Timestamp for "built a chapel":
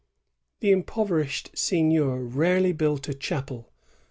2.71-3.71